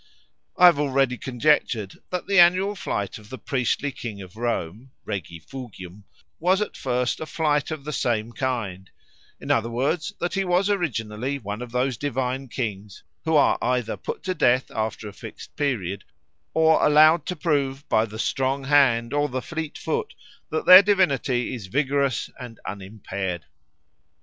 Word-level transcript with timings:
I 0.57 0.65
have 0.65 0.79
already 0.79 1.15
conjectured 1.15 1.99
that 2.09 2.25
the 2.25 2.39
annual 2.39 2.73
flight 2.73 3.19
of 3.19 3.29
the 3.29 3.37
priestly 3.37 3.91
king 3.91 4.19
at 4.19 4.33
Rome 4.33 4.89
(regifugium) 5.05 6.05
was 6.39 6.59
at 6.59 6.75
first 6.75 7.19
a 7.19 7.27
flight 7.27 7.69
of 7.69 7.83
the 7.83 7.93
same 7.93 8.31
kind; 8.33 8.89
in 9.39 9.51
other 9.51 9.69
words, 9.69 10.11
that 10.19 10.33
he 10.33 10.43
was 10.43 10.71
originally 10.71 11.37
one 11.37 11.61
of 11.61 11.71
those 11.71 11.97
divine 11.97 12.47
kings 12.47 13.03
who 13.25 13.35
are 13.35 13.59
either 13.61 13.95
put 13.95 14.23
to 14.23 14.33
death 14.33 14.71
after 14.71 15.07
a 15.07 15.13
fixed 15.13 15.55
period 15.55 16.03
or 16.55 16.83
allowed 16.83 17.27
to 17.27 17.35
prove 17.35 17.87
by 17.87 18.05
the 18.05 18.17
strong 18.17 18.63
hand 18.63 19.13
or 19.13 19.29
the 19.29 19.39
fleet 19.39 19.77
foot 19.77 20.15
that 20.49 20.65
their 20.65 20.81
divinity 20.81 21.53
is 21.53 21.67
vigorous 21.67 22.27
and 22.39 22.59
unimpaired. 22.67 23.45